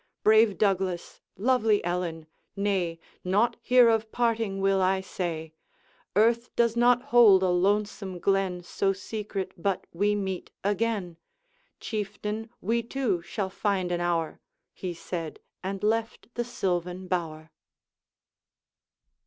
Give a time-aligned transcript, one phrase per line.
[0.23, 5.53] Brave Douglas, lovely Ellen, nay, Naught here of parting will I say.
[6.15, 11.17] Earth does not hold a lonesome glen So secret but we meet again.
[11.79, 12.49] Chieftain!
[12.61, 14.41] we too shall find an hour,'
[14.73, 17.51] He said, and left the sylvan bower.